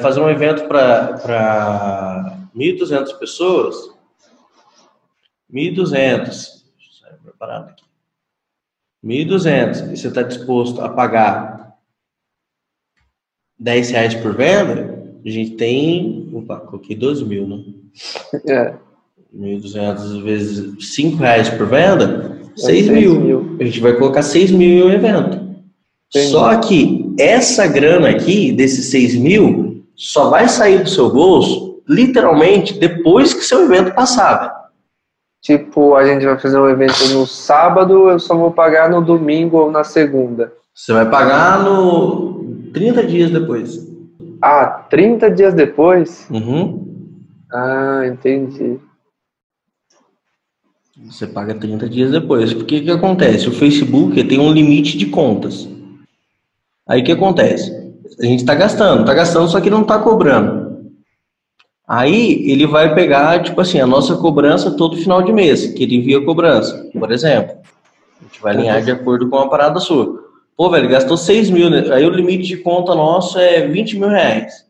[0.00, 3.76] fazer um evento para 1.200 pessoas,
[5.52, 6.64] 1.200,
[7.22, 7.84] preparado aqui,
[9.04, 11.76] 1.200, e você está disposto a pagar
[13.58, 17.64] 10 reais por venda, a gente tem, opa, coloquei 2 mil, né?
[18.48, 18.74] É.
[19.34, 23.20] 1.200 vezes 5 reais por venda, 6 mil.
[23.20, 23.56] mil.
[23.60, 25.36] A gente vai colocar 6 mil em um evento.
[26.08, 26.30] Entendi.
[26.30, 32.78] Só que essa grana aqui, desses 6 mil, só vai sair do seu bolso, literalmente,
[32.78, 34.64] depois que seu evento passar.
[35.40, 39.58] Tipo, a gente vai fazer um evento no sábado, eu só vou pagar no domingo
[39.58, 40.52] ou na segunda.
[40.74, 43.86] Você vai pagar no 30 dias depois.
[44.42, 46.26] Ah, 30 dias depois?
[46.30, 47.14] Uhum.
[47.52, 48.80] Ah, entendi.
[51.06, 52.54] Você paga 30 dias depois.
[52.54, 53.48] Porque o que acontece?
[53.48, 55.68] O Facebook tem um limite de contas.
[56.88, 57.83] Aí o que acontece?
[58.18, 60.64] A gente está gastando, está gastando, só que não está cobrando.
[61.86, 65.96] Aí ele vai pegar, tipo assim, a nossa cobrança todo final de mês, que ele
[65.96, 67.56] envia cobrança, por exemplo.
[68.20, 70.24] A gente vai alinhar de acordo com a parada sua.
[70.56, 71.84] Pô, velho, gastou 6 mil, né?
[71.92, 74.64] aí o limite de conta nosso é 20 mil reais.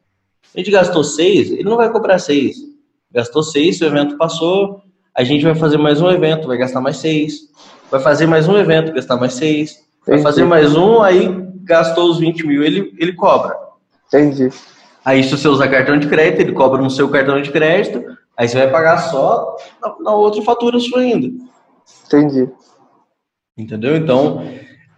[0.54, 2.56] A gente gastou 6, ele não vai cobrar 6.
[3.12, 4.80] Gastou 6, o evento passou,
[5.14, 7.34] a gente vai fazer mais um evento, vai gastar mais 6.
[7.90, 9.78] Vai fazer mais um evento, gastar mais 6.
[10.06, 11.28] Vai fazer mais um, aí
[11.64, 13.56] gastou os 20 mil, ele, ele cobra.
[14.06, 14.50] Entendi.
[15.04, 18.48] Aí, se você usar cartão de crédito, ele cobra no seu cartão de crédito, aí
[18.48, 21.30] você vai pagar só na, na outra fatura sua ainda.
[22.06, 22.48] Entendi.
[23.56, 23.96] Entendeu?
[23.96, 24.42] Então,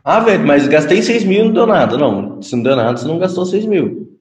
[0.05, 1.99] ah, velho, mas gastei 6 mil e não deu nada.
[1.99, 4.16] Não, se não deu nada, você não gastou 6 mil.